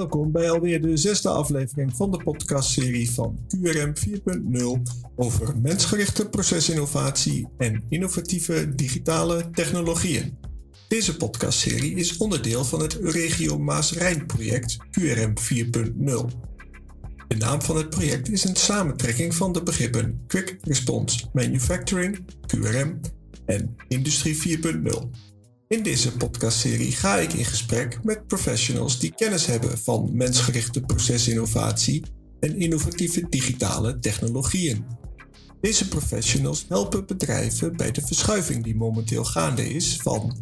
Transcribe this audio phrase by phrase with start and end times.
[0.00, 4.82] Welkom bij alweer de zesde aflevering van de podcastserie van QRM 4.0
[5.16, 10.38] over mensgerichte procesinnovatie en innovatieve digitale technologieën.
[10.88, 16.26] Deze podcastserie is onderdeel van het Regio Maas-Rijn project QRM 4.0.
[17.28, 23.00] De naam van het project is een samentrekking van de begrippen Quick Response Manufacturing, QRM,
[23.44, 25.29] en Industrie 4.0.
[25.70, 32.02] In deze podcastserie ga ik in gesprek met professionals die kennis hebben van mensgerichte procesinnovatie
[32.40, 34.84] en innovatieve digitale technologieën.
[35.60, 40.36] Deze professionals helpen bedrijven bij de verschuiving die momenteel gaande is van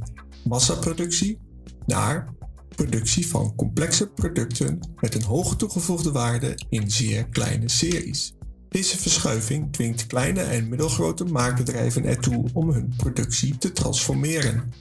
[0.45, 1.39] massaproductie
[1.87, 2.35] naar
[2.69, 8.33] productie van complexe producten met een hoge toegevoegde waarde in zeer kleine series.
[8.69, 14.73] Deze verschuiving dwingt kleine en middelgrote maakbedrijven ertoe om hun productie te transformeren.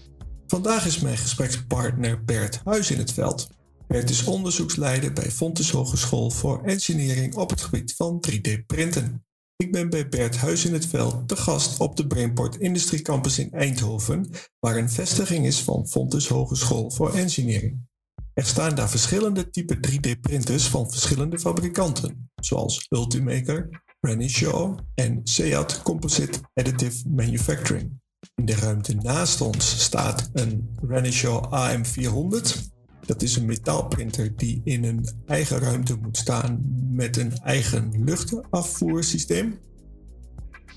[0.47, 3.49] Vandaag is mijn gesprekspartner Bert Huis in het veld.
[3.87, 9.25] Bert is onderzoeksleider bij Fontes Hogeschool voor Engineering op het gebied van 3D-printen.
[9.55, 13.39] Ik ben bij Bert Huis in het veld te gast op de Brainport Industrie Campus
[13.39, 17.87] in Eindhoven, waar een vestiging is van Fontes Hogeschool voor Engineering.
[18.33, 26.39] Er staan daar verschillende type 3D-printers van verschillende fabrikanten, zoals Ultimaker, Renishaw en Seat Composite
[26.53, 27.99] Additive Manufacturing.
[28.35, 32.57] In de ruimte naast ons staat een Renishaw AM400.
[33.05, 36.59] Dat is een metaalprinter die in een eigen ruimte moet staan
[36.91, 39.59] met een eigen luchtafvoersysteem.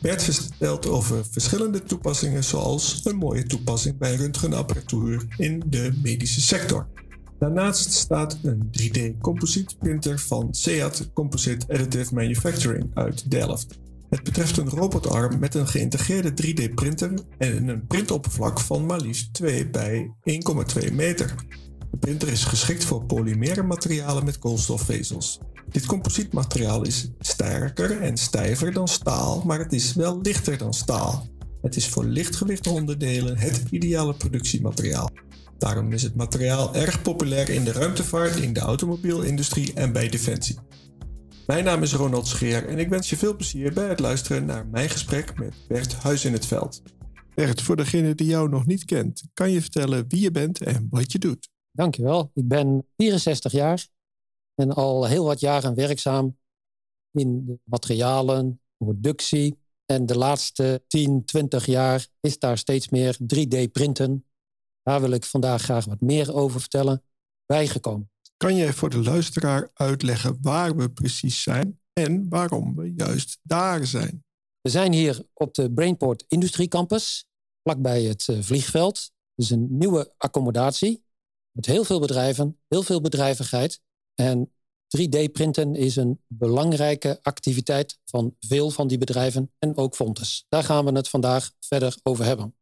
[0.00, 6.88] Bert vertelt over verschillende toepassingen zoals een mooie toepassing bij röntgenapparatuur in de medische sector.
[7.38, 13.78] Daarnaast staat een 3D composite printer van SEAT Composite Additive Manufacturing uit Delft.
[14.10, 19.70] Het betreft een robotarm met een geïntegreerde 3D-printer en een printoppervlak van maar liefst 2
[19.70, 20.14] bij
[20.84, 21.34] 1,2 meter.
[21.90, 25.38] De printer is geschikt voor polymere materialen met koolstofvezels.
[25.68, 31.26] Dit composietmateriaal is sterker en stijver dan staal, maar het is wel lichter dan staal.
[31.62, 35.10] Het is voor lichtgewicht onderdelen het ideale productiemateriaal.
[35.58, 40.58] Daarom is het materiaal erg populair in de ruimtevaart, in de automobielindustrie en bij defensie.
[41.50, 44.66] Mijn naam is Ronald Scheer en ik wens je veel plezier bij het luisteren naar
[44.66, 46.82] mijn gesprek met Bert Huis in het Veld.
[47.34, 50.86] Bert, voor degene die jou nog niet kent, kan je vertellen wie je bent en
[50.90, 51.48] wat je doet?
[51.70, 52.30] Dankjewel.
[52.34, 53.88] Ik ben 64 jaar
[54.54, 56.38] en al heel wat jaren werkzaam
[57.10, 59.58] in de materialen, productie.
[59.86, 64.26] En de laatste 10, 20 jaar is daar steeds meer 3D-printen.
[64.82, 67.02] Daar wil ik vandaag graag wat meer over vertellen.
[67.46, 68.09] Bijgekomen.
[68.44, 73.86] Kan jij voor de luisteraar uitleggen waar we precies zijn en waarom we juist daar
[73.86, 74.24] zijn?
[74.60, 77.24] We zijn hier op de Brainport Industrie Campus,
[77.62, 79.12] vlakbij het eh, vliegveld.
[79.34, 81.04] Is een nieuwe accommodatie
[81.50, 83.80] met heel veel bedrijven, heel veel bedrijvigheid.
[84.14, 84.52] En
[84.98, 90.44] 3D-printen is een belangrijke activiteit van veel van die bedrijven en ook Fontes.
[90.48, 92.56] Daar gaan we het vandaag verder over hebben.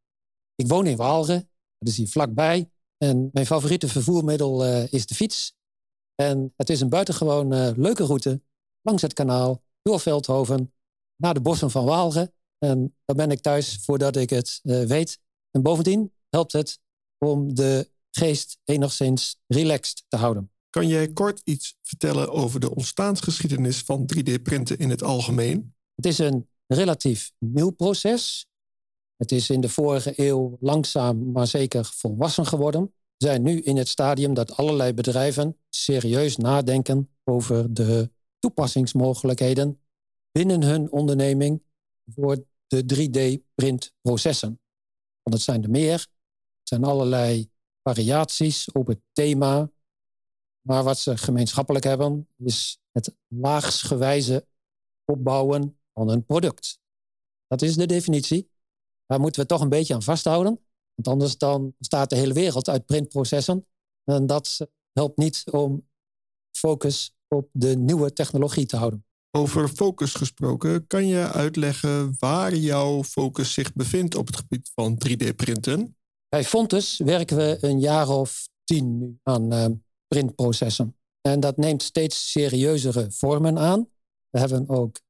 [0.54, 2.70] Ik woon in Waalre, dat is hier vlakbij.
[2.96, 5.56] En mijn favoriete vervoermiddel uh, is de fiets.
[6.22, 8.40] En het is een buitengewoon uh, leuke route
[8.82, 10.72] langs het kanaal, door Veldhoven,
[11.16, 12.32] naar de bossen van Waalre.
[12.58, 15.20] En daar ben ik thuis voordat ik het uh, weet.
[15.50, 16.80] En bovendien helpt het
[17.18, 20.52] om de geest enigszins relaxed te houden.
[20.70, 25.74] Kan jij kort iets vertellen over de ontstaansgeschiedenis van 3D-printen in het algemeen?
[25.94, 28.46] Het is een relatief nieuw proces.
[29.16, 33.88] Het is in de vorige eeuw langzaam maar zeker volwassen geworden zijn nu in het
[33.88, 39.82] stadium dat allerlei bedrijven serieus nadenken over de toepassingsmogelijkheden
[40.30, 41.62] binnen hun onderneming
[42.14, 44.60] voor de 3D-printprocessen.
[45.22, 45.98] Want het zijn er meer.
[46.58, 47.50] Het zijn allerlei
[47.82, 49.70] variaties op het thema.
[50.66, 54.46] Maar wat ze gemeenschappelijk hebben, is het laagsgewijze
[55.04, 56.80] opbouwen van een product.
[57.46, 58.50] Dat is de definitie.
[59.06, 60.67] Daar moeten we toch een beetje aan vasthouden.
[60.98, 63.66] Want anders dan staat de hele wereld uit printprocessen.
[64.04, 64.58] En dat
[64.92, 65.88] helpt niet om
[66.50, 69.04] focus op de nieuwe technologie te houden.
[69.30, 75.02] Over focus gesproken, kan je uitleggen waar jouw focus zich bevindt op het gebied van
[75.08, 75.96] 3D-printen?
[76.28, 79.66] Bij Fontes werken we een jaar of tien nu aan uh,
[80.06, 80.96] printprocessen.
[81.20, 83.88] En dat neemt steeds serieuzere vormen aan.
[84.30, 85.00] We hebben ook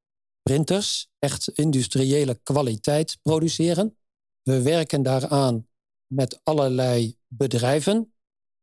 [0.43, 3.96] printers, echt industriële kwaliteit produceren.
[4.43, 5.68] We werken daaraan
[6.09, 8.15] met allerlei bedrijven,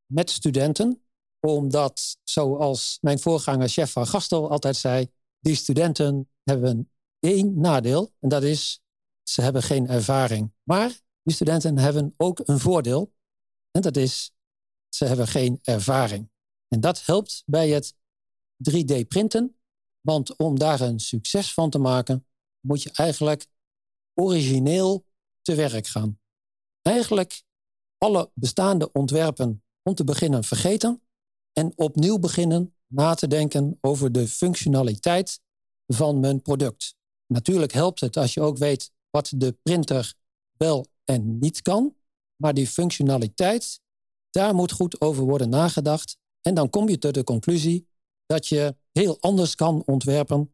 [0.06, 1.00] met studenten.
[1.40, 8.14] Omdat, zoals mijn voorganger chef van Gastel altijd zei, die studenten hebben één nadeel.
[8.20, 8.82] En dat is,
[9.24, 10.54] ze hebben geen ervaring.
[10.64, 13.14] Maar die studenten hebben ook een voordeel.
[13.72, 14.34] En dat is,
[14.90, 16.30] ze hebben geen ervaring.
[16.68, 17.96] En dat helpt bij het
[18.72, 19.60] 3D-printen.
[20.02, 22.28] Want om daar een succes van te maken,
[22.60, 23.48] moet je eigenlijk
[24.14, 25.06] origineel
[25.42, 26.20] te werk gaan.
[26.88, 27.44] Eigenlijk
[27.98, 31.02] alle bestaande ontwerpen om te beginnen vergeten
[31.54, 35.40] en opnieuw beginnen na te denken over de functionaliteit
[35.88, 36.96] van mijn product.
[37.28, 40.14] Natuurlijk helpt het als je ook weet wat de printer
[40.58, 41.96] wel en niet kan,
[42.36, 43.80] maar die functionaliteit,
[44.30, 46.18] daar moet goed over worden nagedacht.
[46.42, 47.88] En dan kom je tot de conclusie
[48.26, 50.54] dat je heel anders kan ontwerpen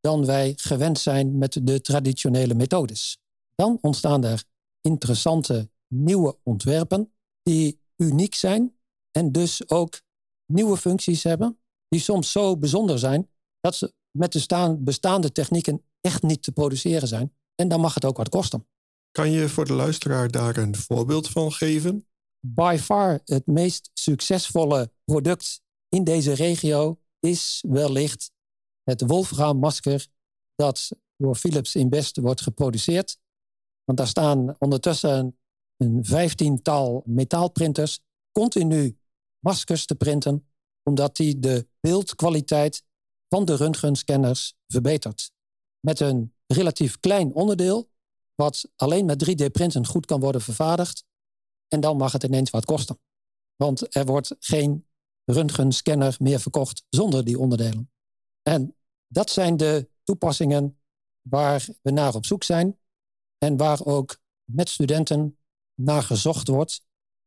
[0.00, 3.18] dan wij gewend zijn met de traditionele methodes.
[3.54, 4.44] Dan ontstaan er
[4.80, 7.12] interessante nieuwe ontwerpen
[7.42, 8.76] die uniek zijn
[9.10, 10.00] en dus ook
[10.46, 13.30] nieuwe functies hebben, die soms zo bijzonder zijn
[13.60, 17.34] dat ze met de bestaande technieken echt niet te produceren zijn.
[17.54, 18.66] En dan mag het ook wat kosten.
[19.10, 22.06] Kan je voor de luisteraar daar een voorbeeld van geven?
[22.46, 28.32] By far het meest succesvolle product in deze regio is wellicht
[28.82, 30.06] het Wolfram-masker
[30.54, 33.19] dat door Philips in Best wordt geproduceerd.
[33.90, 35.38] Want daar staan ondertussen
[35.76, 38.00] een vijftiental metaalprinters
[38.32, 38.98] continu
[39.38, 40.48] maskers te printen,
[40.82, 42.84] omdat die de beeldkwaliteit
[43.28, 45.32] van de röntgenscanners verbetert.
[45.80, 47.90] Met een relatief klein onderdeel,
[48.34, 51.04] wat alleen met 3D-printen goed kan worden vervaardigd.
[51.68, 53.00] En dan mag het ineens wat kosten.
[53.56, 54.86] Want er wordt geen
[55.24, 57.90] röntgenscanner meer verkocht zonder die onderdelen.
[58.42, 58.76] En
[59.06, 60.80] dat zijn de toepassingen
[61.20, 62.79] waar we naar op zoek zijn
[63.44, 65.38] en waar ook met studenten
[65.74, 66.84] naar gezocht wordt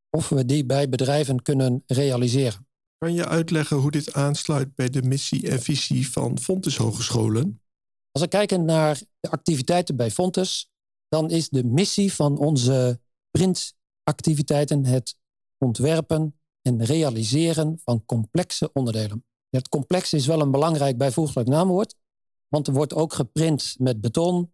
[0.09, 2.67] of we die bij bedrijven kunnen realiseren.
[2.97, 7.61] Kan je uitleggen hoe dit aansluit bij de missie en visie van Fontes Hogescholen?
[8.11, 10.71] Als we kijken naar de activiteiten bij Fontes,
[11.07, 12.99] dan is de missie van onze
[13.31, 15.15] printactiviteiten het
[15.57, 19.25] ontwerpen en realiseren van complexe onderdelen.
[19.49, 21.95] Het complex is wel een belangrijk bijvoeglijk naamwoord,
[22.47, 24.52] want er wordt ook geprint met beton,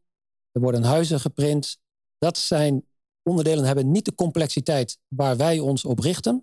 [0.52, 1.80] er worden huizen geprint.
[2.18, 2.88] Dat zijn
[3.24, 6.34] onderdelen hebben niet de complexiteit waar wij ons op richten.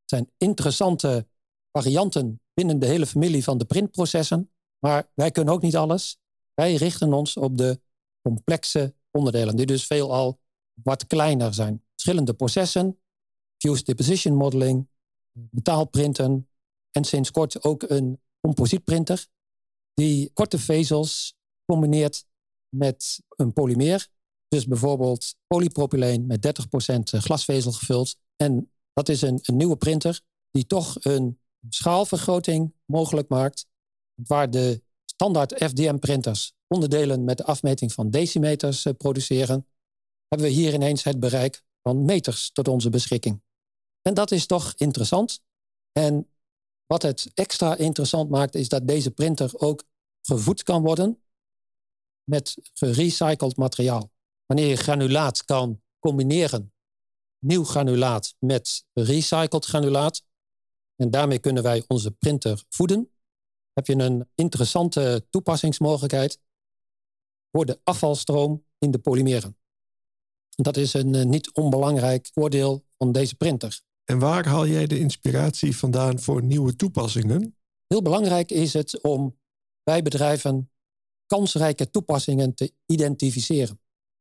[0.00, 1.28] Het zijn interessante
[1.72, 6.18] varianten binnen de hele familie van de printprocessen, maar wij kunnen ook niet alles.
[6.54, 7.80] Wij richten ons op de
[8.22, 10.40] complexe onderdelen, die dus veelal
[10.82, 11.84] wat kleiner zijn.
[11.90, 12.98] Verschillende processen,
[13.58, 14.88] fused deposition modeling,
[15.50, 16.48] metaalprinten
[16.90, 19.26] en sinds kort ook een composietprinter
[19.94, 22.25] die korte vezels combineert
[22.68, 24.08] met een polymeer.
[24.48, 26.66] Dus bijvoorbeeld polypropyleen met
[27.16, 28.16] 30% glasvezel gevuld.
[28.36, 30.20] En dat is een, een nieuwe printer
[30.50, 33.66] die toch een schaalvergroting mogelijk maakt,
[34.14, 39.66] waar de standaard FDM-printers onderdelen met de afmeting van decimeters eh, produceren,
[40.28, 43.42] hebben we hier ineens het bereik van meters tot onze beschikking.
[44.02, 45.40] En dat is toch interessant.
[45.92, 46.30] En
[46.86, 49.84] wat het extra interessant maakt, is dat deze printer ook
[50.22, 51.20] gevoed kan worden
[52.30, 54.12] met gerecycled materiaal.
[54.46, 56.72] Wanneer je granulaat kan combineren,
[57.38, 60.24] nieuw granulaat met recycled granulaat,
[60.96, 63.10] en daarmee kunnen wij onze printer voeden,
[63.72, 66.40] heb je een interessante toepassingsmogelijkheid
[67.50, 69.58] voor de afvalstroom in de polymeren.
[70.48, 73.80] Dat is een eh, niet onbelangrijk voordeel van deze printer.
[74.04, 77.56] En waar haal jij de inspiratie vandaan voor nieuwe toepassingen?
[77.86, 79.38] Heel belangrijk is het om
[79.82, 80.70] bij bedrijven
[81.26, 83.80] kansrijke toepassingen te identificeren.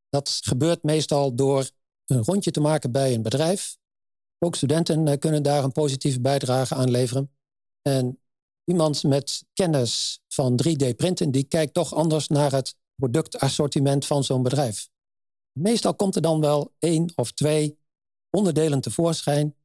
[0.10, 1.70] Dat gebeurt meestal door
[2.06, 3.78] een rondje te maken bij een bedrijf.
[4.40, 7.36] Ook studenten eh, kunnen daar een positieve bijdrage aan leveren.
[7.82, 8.22] En
[8.64, 14.90] iemand met kennis van 3D-printen, die kijkt toch anders naar het productassortiment van zo'n bedrijf.
[15.60, 17.80] Meestal komt er dan wel één of twee
[18.30, 19.56] onderdelen tevoorschijn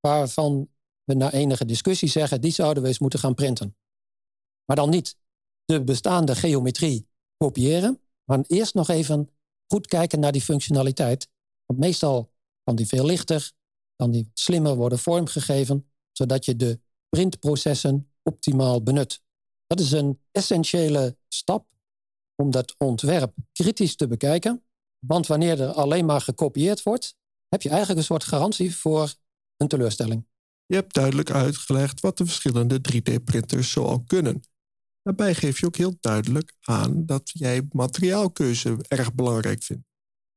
[0.00, 0.68] waarvan
[1.04, 3.76] we na enige discussie zeggen, die zouden we eens moeten gaan printen.
[4.64, 5.16] Maar dan niet
[5.64, 9.28] de bestaande geometrie kopiëren, maar eerst nog even
[9.66, 11.28] goed kijken naar die functionaliteit.
[11.66, 13.52] Want meestal kan die veel lichter,
[13.96, 19.22] kan die slimmer worden vormgegeven, zodat je de printprocessen optimaal benut.
[19.66, 21.66] Dat is een essentiële stap
[22.42, 24.64] om dat ontwerp kritisch te bekijken.
[25.06, 27.16] Want wanneer er alleen maar gekopieerd wordt,
[27.48, 29.14] heb je eigenlijk een soort garantie voor
[29.56, 30.26] een teleurstelling.
[30.66, 34.42] Je hebt duidelijk uitgelegd wat de verschillende 3D-printers zoal kunnen.
[35.04, 39.86] Daarbij geef je ook heel duidelijk aan dat jij materiaalkeuze erg belangrijk vindt.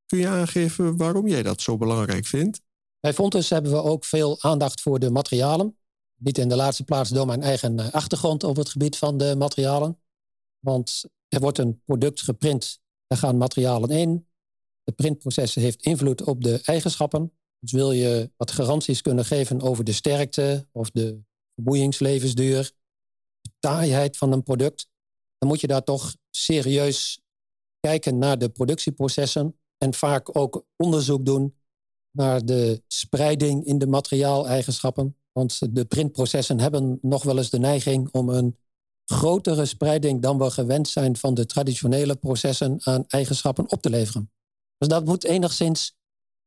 [0.06, 2.60] Kun je aangeven waarom jij dat zo belangrijk vindt?
[3.00, 5.78] Bij Fontes hebben we ook veel aandacht voor de materialen.
[6.20, 9.34] Niet in de laatste plaats door mijn eigen eh, achtergrond op het gebied van de
[9.36, 10.00] materialen.
[10.58, 14.26] Want er wordt een product geprint, daar gaan materialen in.
[14.84, 17.32] Het printproces heeft invloed op de eigenschappen.
[17.58, 21.20] Dus wil je wat garanties kunnen geven over de sterkte of de
[21.54, 22.72] vermoeiingslevensduur,
[23.58, 24.88] taaiheid van een product,
[25.38, 27.20] dan moet je daar toch serieus
[27.80, 31.56] kijken naar de productieprocessen en vaak ook onderzoek doen
[32.10, 35.16] naar de spreiding in de materiaaleigenschappen.
[35.32, 38.56] Want de printprocessen hebben nog wel eens de neiging om een
[39.04, 44.30] grotere spreiding dan we gewend zijn van de traditionele processen aan eigenschappen op te leveren.
[44.78, 45.96] Dus dat moet enigszins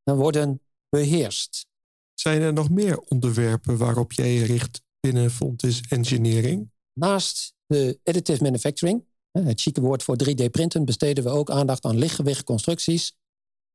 [0.03, 1.65] worden beheerst.
[2.13, 6.71] Zijn er nog meer onderwerpen waarop jij je richt binnen Fontis Engineering?
[6.93, 12.43] Naast de additive manufacturing, het chique woord voor 3D-printen, besteden we ook aandacht aan lichtgewicht
[12.43, 13.17] constructies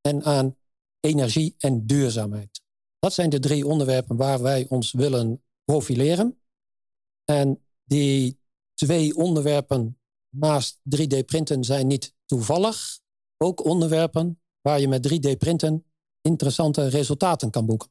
[0.00, 0.56] en aan
[1.00, 2.62] energie en duurzaamheid.
[2.98, 6.40] Dat zijn de drie onderwerpen waar wij ons willen profileren.
[7.24, 8.40] En die
[8.74, 13.00] twee onderwerpen naast 3D-printen zijn niet toevallig
[13.36, 15.84] ook onderwerpen waar je met 3D-printen
[16.20, 17.88] interessante resultaten kan boeken.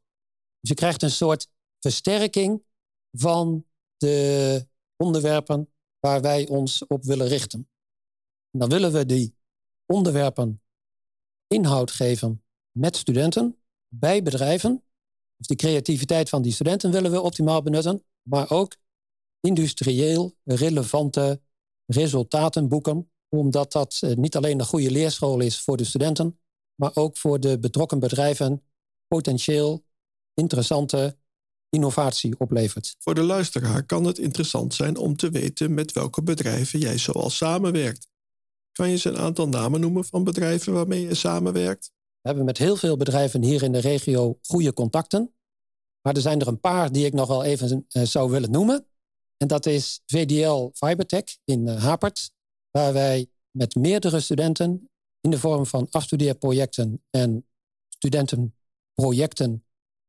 [0.59, 2.63] Dus je krijgt een soort versterking
[3.11, 3.65] van
[3.97, 7.69] de onderwerpen waar wij ons op willen richten.
[8.51, 9.35] En dan willen we die
[9.85, 10.61] onderwerpen
[11.47, 14.83] inhoud geven met studenten, bij bedrijven.
[15.37, 18.75] Dus de creativiteit van die studenten willen we optimaal benutten, maar ook
[19.39, 21.41] industrieel relevante
[21.85, 26.39] resultaten boeken, omdat dat eh, niet alleen een goede leerschool is voor de studenten,
[26.75, 28.63] maar ook voor de betrokken bedrijven
[29.07, 29.85] potentieel
[30.33, 31.17] interessante
[31.75, 32.95] innovatie oplevert.
[32.99, 37.29] Voor de luisteraar kan het interessant zijn om te weten met welke bedrijven jij zoal
[37.29, 38.07] samenwerkt.
[38.71, 41.91] Kan je eens een aantal namen noemen van bedrijven waarmee je samenwerkt?
[42.21, 45.33] We hebben met heel veel bedrijven hier in de regio goede contacten.
[46.01, 48.85] Maar er zijn er een paar die ik nog wel even uh, zou willen noemen.
[49.37, 52.31] En dat is VDL Fibertech in uh, Hapert,
[52.71, 54.89] waar wij met meerdere studenten
[55.21, 57.47] in de vorm van afstudeerprojecten en
[57.89, 59.64] studentenprojecten,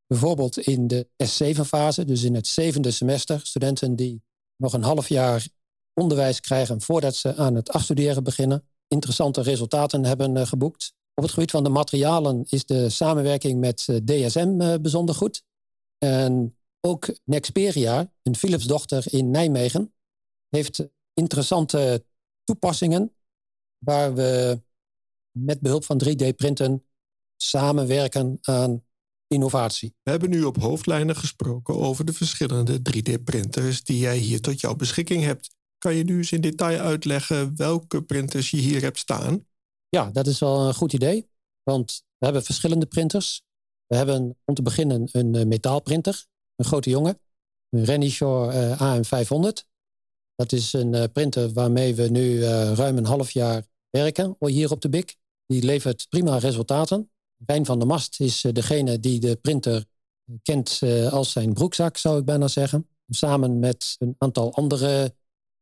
[0.07, 4.23] bijvoorbeeld in de S7-fase, dus in het zevende semester, studenten die
[4.57, 5.47] nog een half jaar
[5.95, 10.95] onderwijs krijgen voordat ze aan het afstuderen beginnen, interessante resultaten hebben uh, geboekt.
[11.15, 15.43] Op het gebied van de materialen is de samenwerking met uh, DSM uh, bijzonder goed.
[15.99, 19.95] En ook Nexperia, een Philips-dochter in Nijmegen,
[20.49, 22.05] heeft interessante
[22.45, 23.17] toepassingen
[23.79, 24.61] waar we
[25.31, 26.87] met behulp van 3D-printen
[27.37, 28.86] samenwerken aan
[29.29, 29.95] innovatie.
[30.03, 34.75] We hebben nu op hoofdlijnen gesproken over de verschillende 3D-printers die jij hier tot jouw
[34.75, 35.55] beschikking hebt.
[35.79, 39.47] Kan je nu eens in detail uitleggen welke printers je hier hebt staan?
[39.89, 41.29] Ja, dat is wel een goed idee.
[41.63, 43.43] Want we hebben verschillende printers.
[43.87, 47.21] We hebben om te beginnen een eh, metaalprinter, een grote jongen,
[47.71, 49.75] een Renishaw uh, AM500.
[50.35, 52.43] Dat is een uh, printer waarmee we nu
[52.75, 55.17] ruim een half jaar werken hier op de BIC.
[55.47, 57.11] Die levert prima resultaten.
[57.47, 59.85] Rijn van der Mast is uh, degene die de printer
[60.43, 62.89] kent als zijn broekzak, zou ik bijna zeggen.
[63.09, 65.15] Samen met een aantal andere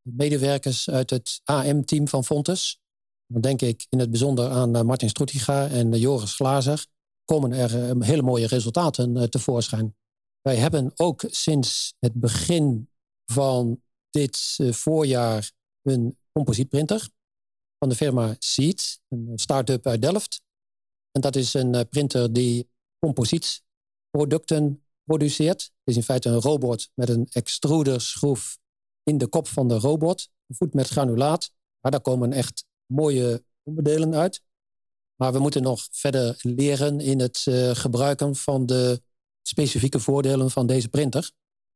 [0.02, 2.80] medewerkers uit het AM-team van Fontes.
[3.26, 6.86] Dan denk ik in het bijzonder aan Martin Stroetiga en Joris Glazer.
[7.24, 9.96] Komen er hele mooie resultaten tevoorschijn.
[10.40, 12.88] Wij hebben ook sinds het begin
[13.24, 15.52] van dit voorjaar
[15.82, 17.08] een composietprinter
[17.78, 20.42] van de firma Seed, een start-up uit Delft.
[21.14, 25.62] En dat is een uh, printer die composietproducten produceert.
[25.62, 28.58] Het is in feite een robot met een extruderschroef
[29.02, 31.50] in de kop van de robot, gevoed met granulaat.
[31.80, 34.42] Maar daar komen echt mooie onderdelen uit.
[35.16, 39.02] Maar we moeten nog verder leren in het uh, gebruiken van de
[39.42, 41.30] specifieke voordelen van deze printer.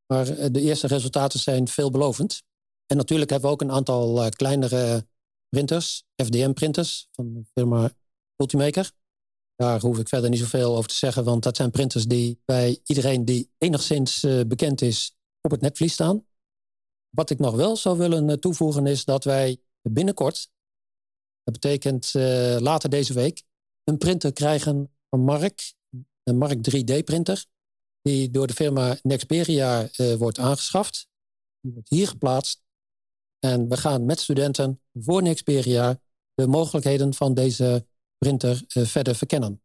[0.06, 2.42] Maar eh, de eerste resultaten zijn veelbelovend.
[2.86, 5.06] En natuurlijk hebben we ook een aantal kleinere
[5.48, 7.90] printers, FDM-printers van de firma
[8.36, 8.92] Ultimaker.
[9.58, 12.80] Daar hoef ik verder niet zoveel over te zeggen, want dat zijn printers die bij
[12.84, 16.26] iedereen die enigszins uh, bekend is op het netvlies staan.
[17.10, 20.50] Wat ik nog wel zou willen toevoegen is dat wij binnenkort,
[21.42, 22.12] dat betekent
[22.60, 23.42] later deze week,
[23.84, 25.74] een printer krijgen van Mark,
[26.22, 27.44] een Mark 3D-printer
[28.02, 29.88] die door de firma Nexperia
[30.18, 31.08] wordt aangeschaft.
[31.60, 32.62] Die wordt hier geplaatst.
[33.38, 36.00] En we gaan met studenten voor Nexperia
[36.34, 37.86] de mogelijkheden van deze
[38.18, 39.62] printer uh, verder verkennen.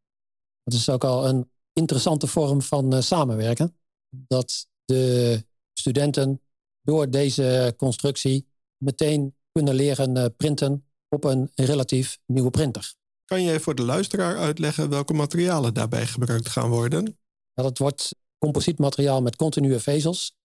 [0.64, 3.78] Dat is ook al een interessante vorm van uh, samenwerken.
[4.10, 6.42] Dat de studenten
[6.82, 12.94] door deze constructie meteen kunnen leren printen op een relatief nieuwe printer.
[13.26, 17.20] Kan jij voor de luisteraar uitleggen welke materialen daarbij gebruikt gaan worden?
[17.54, 20.36] Dat het wordt composietmateriaal met continue vezels.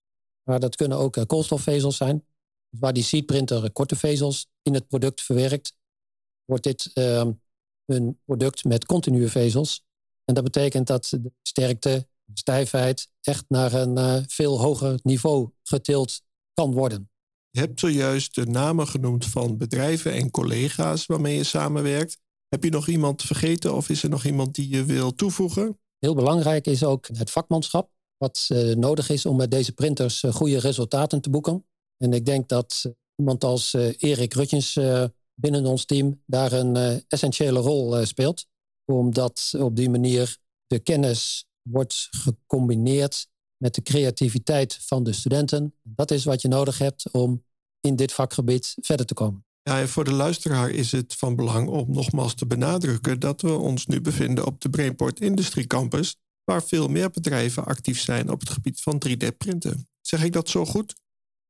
[0.42, 2.26] Maar dat kunnen ook eh, koolstofvezels zijn.
[2.70, 5.76] Dus waar die seedprinter korte vezels in het product verwerkt,
[6.44, 7.28] wordt dit uh,
[7.88, 9.84] een product met continue vezels.
[10.24, 16.20] En dat betekent dat de sterkte, stijfheid echt naar een veel hoger niveau getild
[16.54, 17.10] kan worden.
[17.50, 22.18] Je hebt zojuist de namen genoemd van bedrijven en collega's waarmee je samenwerkt.
[22.48, 25.78] Heb je nog iemand vergeten of is er nog iemand die je wil toevoegen?
[25.98, 30.32] Heel belangrijk is ook het vakmanschap, wat uh, nodig is om met deze printers uh,
[30.32, 31.66] goede resultaten te boeken.
[31.96, 34.78] En ik denk dat iemand als Erik Rutjens
[35.40, 38.46] binnen ons team daar een essentiële rol speelt.
[38.84, 45.74] Omdat op die manier de kennis wordt gecombineerd met de creativiteit van de studenten.
[45.82, 47.44] Dat is wat je nodig hebt om
[47.80, 49.46] in dit vakgebied verder te komen.
[49.62, 53.52] Ja, en voor de luisteraar is het van belang om nogmaals te benadrukken dat we
[53.52, 58.40] ons nu bevinden op de Brainport Industry Campus, waar veel meer bedrijven actief zijn op
[58.40, 59.88] het gebied van 3D-printen.
[60.00, 60.94] Zeg ik dat zo goed?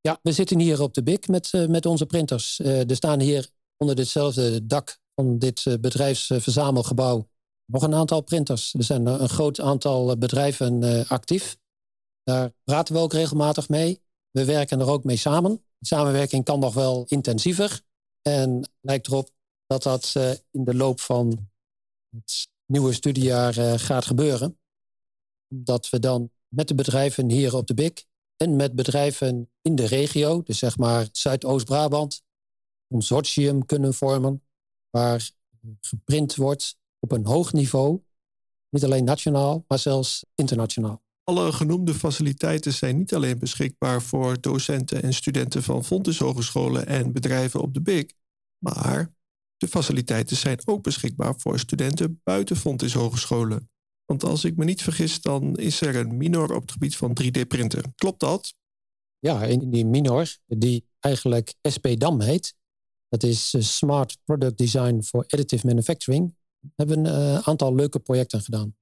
[0.01, 2.59] Ja, we zitten hier op de BIC met, uh, met onze printers.
[2.59, 7.29] Uh, er staan hier onder ditzelfde dak van dit uh, bedrijfsverzamelgebouw
[7.65, 8.75] nog een aantal printers.
[8.75, 11.59] Er zijn een groot aantal bedrijven actief.
[12.23, 14.03] Daar praten we ook regelmatig mee.
[14.31, 15.65] We werken er ook mee samen.
[15.79, 17.81] De samenwerking kan nog wel intensiever.
[18.23, 19.31] En lijkt erop
[19.67, 20.15] dat dat
[20.51, 21.49] in de loop van
[22.11, 24.59] het nieuwe studiejaar gaat gebeuren.
[25.55, 28.07] Dat we dan met de bedrijven hier op de BIC
[28.37, 32.23] en met bedrijven in de regio, dus zeg maar Zuidoost-Brabant,
[32.89, 34.43] consortium kunnen vormen
[34.91, 35.31] waar
[35.81, 38.01] geprint wordt op een hoog niveau.
[38.71, 41.03] Niet alleen nationaal, maar zelfs internationaal.
[41.25, 47.13] Alle genoemde faciliteiten zijn niet alleen beschikbaar voor docenten en studenten van Fontys Hogescholen en
[47.13, 48.15] bedrijven op de BIC,
[48.59, 49.15] maar
[49.57, 53.71] de faciliteiten zijn ook beschikbaar voor studenten buiten Fontys Hogescholen.
[54.05, 57.17] Want als ik me niet vergis, dan is er een minor op het gebied van
[57.23, 57.95] 3D-printen.
[57.95, 58.55] Klopt dat?
[59.19, 62.55] Ja, in die minor, die eigenlijk SPDAM heet,
[63.09, 66.37] dat is eh, Smart Product Design for Additive Manufacturing,
[66.77, 68.77] hebben we een eh, aantal leuke projecten gedaan.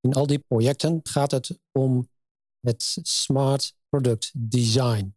[0.00, 2.08] In al die projecten gaat het om
[2.60, 5.16] het smart product design.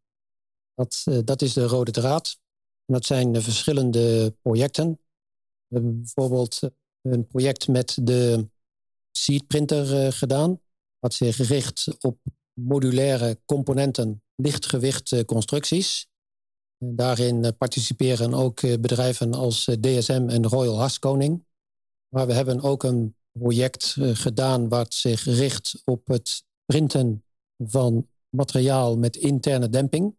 [0.75, 2.39] Dat, uh, dat is de rode draad.
[2.85, 4.99] Dat zijn de verschillende projecten.
[5.67, 6.69] We hebben bijvoorbeeld eh,
[7.01, 8.49] een project met de
[9.11, 10.61] seed printer uh, gedaan,
[10.99, 12.19] wat zich richt op
[12.53, 16.09] modulaire componenten, lichtgewicht constructies.
[16.83, 21.45] Daarin participeren ook bedrijven als DSM en Royal Haskoning.
[22.07, 27.23] Maar we hebben ook een project gedaan wat zich richt op het printen
[27.57, 30.17] van materiaal met interne demping.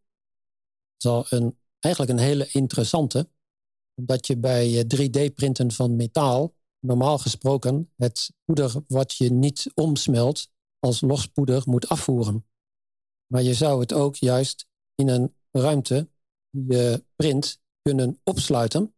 [0.96, 3.29] Dat is een, eigenlijk een hele interessante,
[3.94, 10.51] omdat je bij 3D-printen eh, van metaal normaal gesproken het poeder wat je niet omsmelt
[10.79, 12.46] als lospoeder moet afvoeren.
[13.27, 16.09] Maar je zou het ook juist in een ruimte
[16.53, 18.95] je print kunnen opsluiten.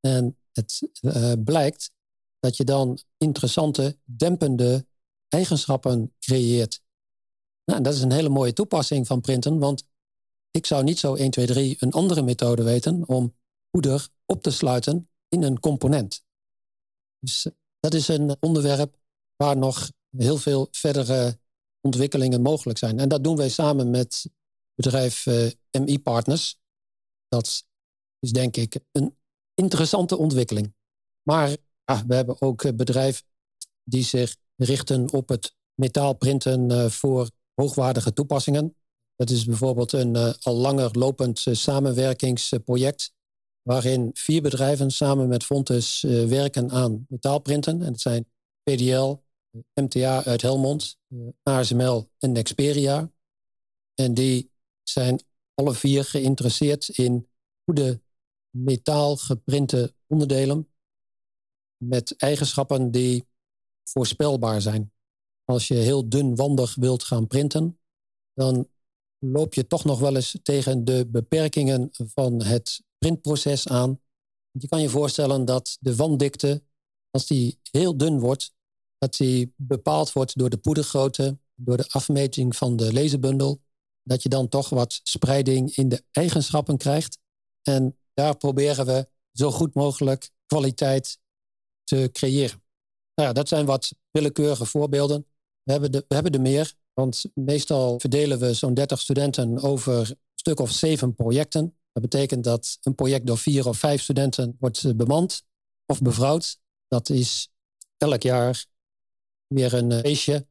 [0.00, 1.90] En het uh, blijkt
[2.38, 4.86] dat je dan interessante dempende
[5.28, 6.82] eigenschappen creëert.
[7.64, 9.86] Nou, dat is een hele mooie toepassing van printen, want
[10.50, 13.36] ik zou niet zo 1, 2, 3 een andere methode weten om
[13.70, 16.24] poeder op te sluiten in een component.
[17.18, 18.98] Dus eh, dat is een onderwerp
[19.36, 21.38] waar nog heel veel verdere
[21.80, 22.98] ontwikkelingen mogelijk zijn.
[22.98, 24.30] En dat doen wij samen met
[24.74, 26.58] bedrijf eh, MI Partners.
[27.36, 27.64] Dat
[28.20, 29.16] is denk ik een
[29.54, 30.74] interessante ontwikkeling.
[31.22, 33.24] Maar we hebben ook eh, bedrijven
[33.82, 38.76] die zich richten op het metaalprinten uh, voor hoogwaardige toepassingen.
[39.16, 43.14] Dat is bijvoorbeeld een uh, al langer lopend samenwerkingsproject.
[43.62, 47.82] Waarin vier bedrijven samen met Fontes werken aan metaalprinten.
[47.82, 48.30] En dat zijn
[48.62, 49.16] PDL,
[49.74, 50.98] MTA uit Helmond,
[51.42, 53.10] ASML en Nexperia.
[53.94, 54.50] En die
[54.82, 55.20] zijn
[55.56, 57.28] alle vier geïnteresseerd in
[57.64, 58.00] goede
[58.50, 60.68] metaalgeprinte onderdelen
[61.76, 63.24] met eigenschappen die
[63.84, 64.92] voorspelbaar zijn.
[65.44, 67.80] Als je heel dunwandig wilt gaan printen,
[68.32, 68.68] dan
[69.18, 74.00] loop je toch nog wel eens tegen de beperkingen van het printproces aan.
[74.50, 76.62] Je kan je voorstellen dat de wanddikte,
[77.10, 78.54] als die heel dun wordt,
[78.98, 83.60] dat die bepaald wordt door de poedergrootte, door de afmeting van de laserbundel,
[84.08, 87.18] dat je dan toch wat spreiding in de eigenschappen krijgt.
[87.62, 91.18] En daar proberen we zo goed mogelijk kwaliteit
[91.84, 92.62] te creëren.
[93.14, 95.26] Nou ja, dat zijn wat willekeurige voorbeelden.
[95.62, 99.98] We hebben, de, we hebben er meer, want meestal verdelen we zo'n 30 studenten over
[99.98, 101.76] een stuk of zeven projecten.
[101.92, 105.44] Dat betekent dat een project door vier of vijf studenten wordt bemand
[105.86, 106.60] of bevrouwd.
[106.88, 107.52] Dat is
[107.96, 108.66] elk jaar
[109.46, 110.46] weer een feestje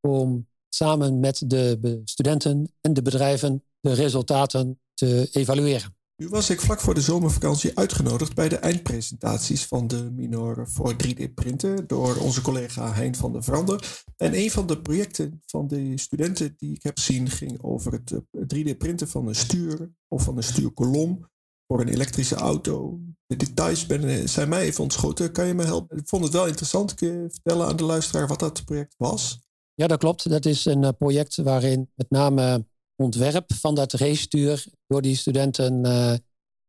[0.00, 5.94] om samen met de studenten en de bedrijven de resultaten te evalueren.
[6.16, 10.94] Nu was ik vlak voor de zomervakantie uitgenodigd bij de eindpresentaties van de Minor voor
[11.06, 14.04] 3D-printen door onze collega Hein van der Vrander.
[14.16, 18.14] En een van de projecten van de studenten die ik heb gezien ging over het
[18.54, 21.30] 3D-printen van een stuur of van een stuurkolom
[21.66, 23.00] voor een elektrische auto.
[23.26, 25.32] De details ben, zijn mij even ontschoten.
[25.32, 25.98] Kan je me helpen?
[25.98, 26.94] Ik vond het wel interessant.
[26.94, 29.45] Kun je vertellen aan de luisteraar wat dat project was?
[29.76, 30.30] Ja, dat klopt.
[30.30, 35.86] Dat is een eh, project waarin met name ontwerp van dat racestuur door die studenten
[35.86, 36.14] uh,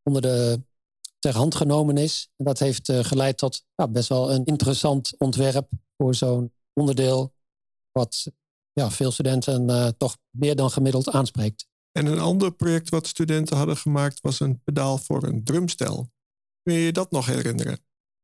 [0.04, 0.62] onder de
[1.20, 2.30] ter hand genomen is.
[2.36, 7.34] En dat heeft uh, geleid tot ja, best wel een interessant ontwerp voor zo'n onderdeel,
[7.92, 8.32] wat
[8.74, 11.68] ja, veel studenten uh, toch meer dan gemiddeld aanspreekt.
[11.92, 16.12] En een ander project wat studenten hadden gemaakt was een pedaal voor een drumstel.
[16.64, 17.80] Kun je je dat nog herinneren?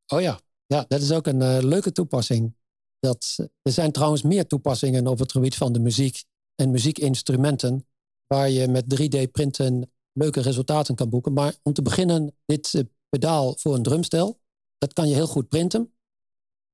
[0.07, 2.55] Oh ja, ja dat is ook een leuke toepassing.
[3.03, 6.23] Dat, er zijn trouwens meer toepassingen op het gebied van de muziek
[6.55, 7.87] en muziekinstrumenten
[8.27, 11.33] waar je met 3D-printen leuke resultaten kan boeken.
[11.33, 14.39] Maar om te beginnen, dit eh, pedaal voor een drumstel,
[14.77, 15.93] dat kan je heel goed printen.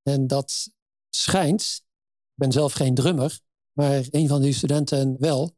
[0.03, 0.69] En dat
[1.09, 3.39] schijnt, ik ben zelf geen drummer,
[3.73, 5.55] maar een van die studenten wel.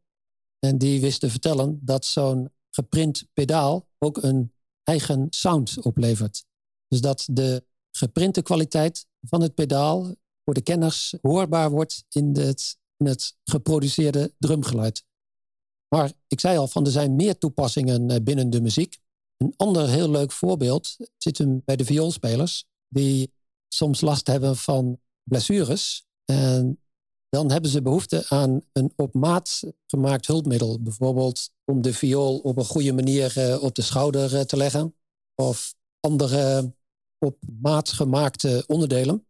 [0.59, 4.53] En die wist te vertellen dat zo'n geprint pedaal ook een
[4.83, 6.45] eigen sound oplevert.
[6.87, 12.77] Dus dat de geprinte kwaliteit van het pedaal voor de kenners hoorbaar wordt in het,
[12.97, 15.03] in het geproduceerde drumgeluid.
[15.95, 18.99] Maar ik zei al, van er zijn meer toepassingen eh, binnen de muziek.
[19.37, 23.33] Een ander heel leuk voorbeeld zit hem bij de vioolspelers, die
[23.67, 26.05] soms last hebben van blessures.
[26.25, 26.79] En
[27.29, 30.81] dan hebben ze behoefte aan een op maat gemaakt hulpmiddel.
[30.81, 34.95] Bijvoorbeeld om de viool op een goede manier eh, op de schouder eh, te leggen.
[35.35, 36.73] Of andere
[37.17, 39.25] op maat gemaakte onderdelen.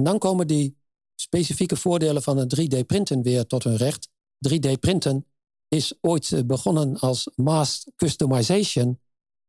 [0.00, 0.76] En dan komen die
[1.14, 4.08] specifieke voordelen van een 3D-printen weer tot hun recht.
[4.48, 5.26] 3D-printen
[5.68, 9.00] is ooit eh, begonnen als mass customization.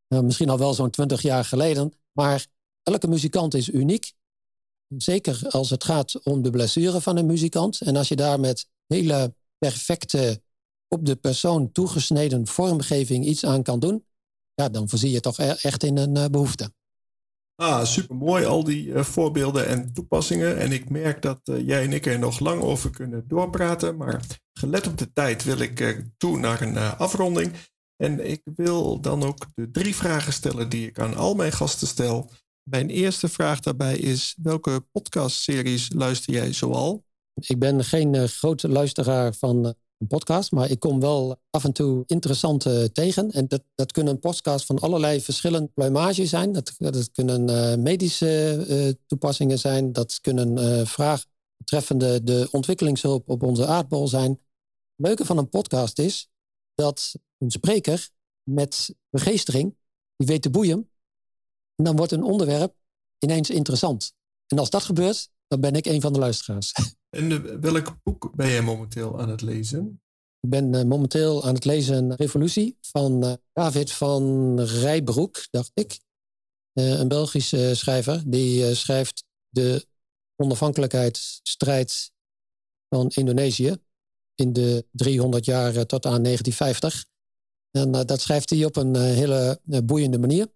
[0.07, 1.93] Uh, misschien al wel zo'n twintig jaar geleden.
[2.11, 2.47] Maar
[2.83, 4.13] elke muzikant is uniek.
[4.97, 7.81] Zeker als het gaat om de blessure van een muzikant.
[7.81, 10.41] En als je daar met hele perfecte,
[10.87, 14.05] op de persoon toegesneden vormgeving iets aan kan doen,
[14.53, 16.71] ja, dan voorzie je toch e-, echt in een uh, behoefte.
[17.61, 20.57] Ah, supermooi, al die uh, voorbeelden en toepassingen.
[20.57, 23.97] En ik merk dat uh, jij en ik er nog lang over kunnen doorpraten.
[23.97, 24.21] Maar
[24.53, 27.53] gelet op de tijd wil ik uh, toe naar een afronding.
[27.95, 31.87] En ik wil dan ook de drie vragen stellen die ik aan al mijn gasten
[31.87, 32.29] stel.
[32.69, 37.03] Mijn eerste vraag daarbij is: welke podcastseries luister jij zoal?
[37.33, 42.03] Ik ben geen grote luisteraar van een podcast, maar ik kom wel af en toe
[42.05, 43.31] interessante tegen.
[43.31, 46.51] En dat, dat kunnen podcasts van allerlei verschillende pluimage zijn.
[46.51, 49.91] Dat, dat kunnen uh, medische uh, toepassingen zijn.
[49.91, 54.31] Dat kunnen uh, vragen betreffende de ontwikkelingshulp op onze aardbol zijn.
[54.31, 56.29] Het leuke van een podcast is
[56.73, 58.09] dat een spreker
[58.43, 59.75] met begeestering,
[60.15, 60.89] die weet te boeien.
[61.75, 62.75] En dan wordt een onderwerp
[63.19, 64.13] ineens interessant.
[64.47, 66.73] En als dat gebeurt, dan ben ik een van de luisteraars.
[67.09, 70.01] En welk boek ben jij momenteel aan het lezen?
[70.39, 75.99] Ik ben uh, momenteel aan het lezen Revolutie van uh, David van Rijbroek, dacht ik.
[76.73, 78.23] Uh, een Belgische schrijver.
[78.25, 79.87] Die schrijft de
[80.35, 82.11] onafhankelijkheidsstrijd
[82.89, 83.77] van Indonesië
[84.35, 87.05] in de 300 jaar tot aan 1950.
[87.71, 90.47] En dat schrijft hij op een hele boeiende manier.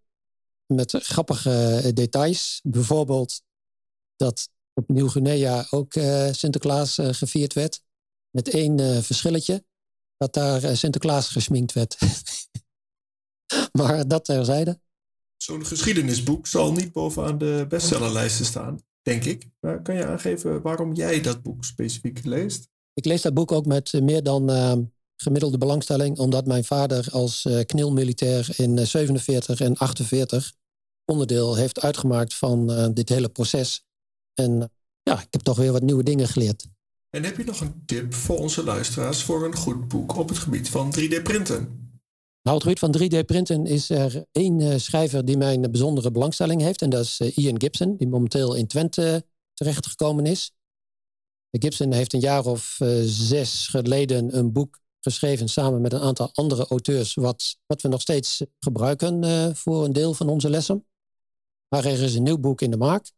[0.65, 2.59] Met grappige details.
[2.63, 3.41] Bijvoorbeeld
[4.15, 7.81] dat op Nieuw-Guinea ook uh, Sinterklaas uh, gevierd werd.
[8.29, 9.65] Met één uh, verschilletje.
[10.17, 11.97] Dat daar Sinterklaas gesminkt werd.
[13.79, 14.79] maar dat terzijde.
[15.37, 19.49] Zo'n geschiedenisboek zal niet bovenaan de bestsellerlijsten staan, denk ik.
[19.59, 22.69] Maar kan je aangeven waarom jij dat boek specifiek leest?
[22.93, 28.49] Ik lees dat boek ook met meer dan gemiddelde belangstelling, omdat mijn vader als knilmilitair
[28.57, 30.53] in 47 en 48
[31.05, 33.85] onderdeel heeft uitgemaakt van dit hele proces.
[34.35, 34.71] En
[35.03, 36.65] ja, ik heb toch weer wat nieuwe dingen geleerd.
[37.09, 40.37] En heb je nog een tip voor onze luisteraars voor een goed boek op het
[40.37, 41.83] gebied van 3D-printen?
[42.41, 46.11] Nou, op het gebied van 3D-printen is er één uh, schrijver die mij een bijzondere
[46.11, 46.81] belangstelling heeft.
[46.81, 50.51] En dat is uh, Ian Gibson, die momenteel in Twente terechtgekomen is.
[51.51, 56.67] Gibson heeft een jaar of zes geleden een boek geschreven samen met een aantal andere
[56.67, 60.85] auteurs, wat, wat we nog steeds gebruiken voor een deel van onze lessen.
[61.67, 63.11] Maar er is een nieuw boek in de maak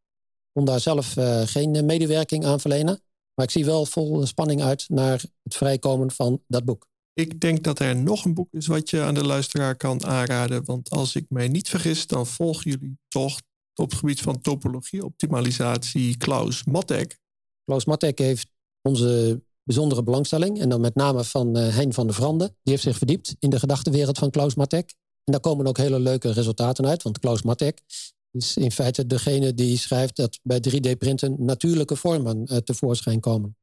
[0.58, 3.02] kon daar zelf uh, geen medewerking aan verlenen.
[3.34, 6.88] Maar ik zie wel vol spanning uit naar het vrijkomen van dat boek.
[7.14, 10.66] Ik denk dat er nog een boek is wat je aan de luisteraar kan aanraden.
[10.66, 13.42] Want als ik mij niet vergis, dan volgen jullie toch
[13.76, 17.20] op het gebied van topologie, optimalisatie, Klaus Matek.
[17.64, 18.48] Klaus Matek heeft
[18.82, 20.60] onze bijzondere belangstelling.
[20.60, 22.46] En dan met name van uh, Hein van der Vrande.
[22.46, 24.94] Die heeft zich verdiept in de gedachtenwereld van Klaus Matek.
[25.24, 27.04] En daar komen ook hele leuke resultaten uit.
[27.04, 27.82] Want Klaus Matek
[28.32, 33.58] is in feite degene die schrijft dat bij 3D-printen natuurlijke vormen uh, tevoorschijn komen.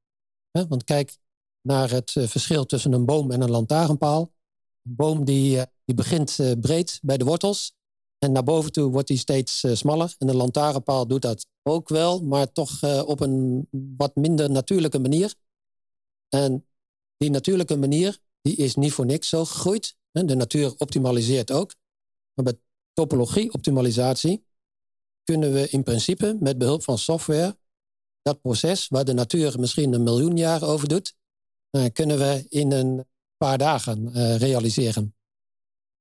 [0.50, 1.16] want kijk
[1.60, 4.32] naar het uh, verschil tussen een boom en een lantaarnpaal.
[4.82, 7.74] Een boom die, uh, die begint breed bij de wortels.
[8.18, 10.14] En naar boven toe wordt die steeds smaller.
[10.18, 15.34] En een lantaarnpaal doet dat ook wel, maar toch op een wat minder natuurlijke manier.
[16.28, 16.66] En
[17.16, 19.96] die natuurlijke manier die is niet voor niks zo gegroeid.
[20.10, 21.74] De natuur optimaliseert ook.
[22.34, 22.58] Maar bij
[22.92, 24.44] topologie-optimalisatie
[25.24, 27.56] kunnen we in principe met behulp van software
[28.24, 31.14] dat proces, waar de natuur misschien een miljoen jaar over doet,
[31.70, 33.06] uh, kunnen we in een
[33.36, 35.14] paar dagen uh, realiseren.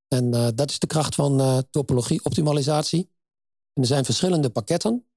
[0.08, 3.10] En uh, dat is de kracht van topologie-optimalisatie.
[3.74, 5.08] Er zijn verschillende pakketten.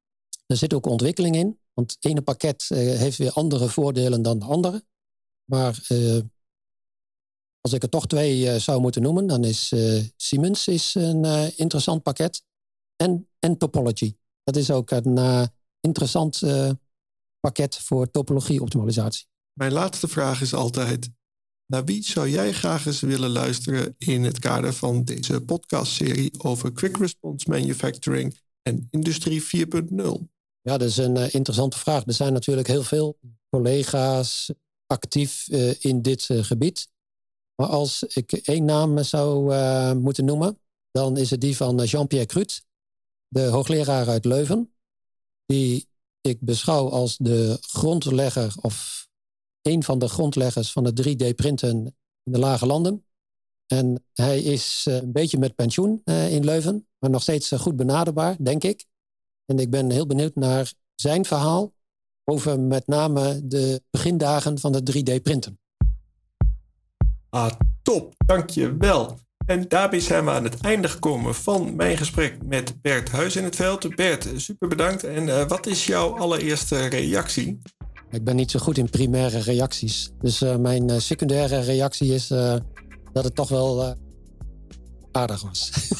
[0.47, 4.45] Er zit ook ontwikkeling in, want het ene pakket heeft weer andere voordelen dan de
[4.45, 4.85] andere.
[5.45, 5.87] Maar
[7.61, 9.75] als ik er toch twee zou moeten noemen, dan is
[10.17, 11.25] Siemens is een
[11.57, 12.43] interessant pakket
[12.97, 14.17] en, en topology.
[14.43, 15.47] Dat is ook een uh,
[15.81, 16.71] interessant uh,
[17.41, 19.27] pakket voor topologie-optimalisatie.
[19.53, 21.11] Mijn laatste vraag is altijd:
[21.67, 26.73] naar wie zou jij graag eens willen luisteren in het kader van deze podcastserie over
[26.73, 29.49] Quick Response Manufacturing en Industrie 4.0?
[30.61, 32.07] Ja, dat is een uh, interessante vraag.
[32.07, 33.19] Er zijn natuurlijk heel veel
[33.51, 34.53] collega's
[34.87, 36.89] actief in dit gebied.
[37.55, 39.55] Maar als ik één naam zou
[39.95, 40.59] moeten noemen,
[40.91, 42.66] dan is het die van Jean-Pierre Crut
[43.29, 44.73] de hoogleraar uit Leuven,
[45.47, 45.89] die
[46.21, 49.09] ik beschouw als de grondlegger of
[49.63, 53.05] een van de grondleggers van het 3D-printen in de lage landen.
[53.67, 57.59] En hij is eh, een beetje met pensioen eh, in Leuven, maar nog steeds eh,
[57.59, 58.87] goed benaderbaar, denk ik.
[59.45, 61.75] En ik ben heel benieuwd naar zijn verhaal
[62.25, 65.59] over met name de begindagen van het 3D-printen.
[67.29, 69.19] Ah, top, dank je wel.
[69.47, 73.45] En daarbij zijn we aan het einde gekomen van mijn gesprek met Bert Huis in
[73.45, 73.97] het Veld.
[73.97, 75.05] Bert, super bedankt.
[75.05, 77.59] En uh, wat is jouw allereerste reactie?
[78.11, 80.11] Ik ben niet zo goed in primaire reacties.
[80.21, 82.29] Dus uh, mijn uh, secundaire reactie is
[83.13, 83.97] dat het toch wel
[85.13, 85.71] aardig was.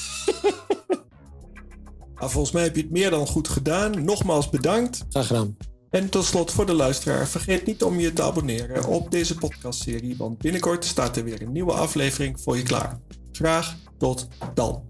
[2.19, 4.05] nou, volgens mij heb je het meer dan goed gedaan.
[4.05, 5.05] Nogmaals bedankt.
[5.09, 5.57] Graag gedaan.
[5.91, 10.17] En tot slot voor de luisteraar, vergeet niet om je te abonneren op deze podcastserie,
[10.17, 12.99] want binnenkort staat er weer een nieuwe aflevering voor je klaar.
[13.37, 14.83] Graag tot dan.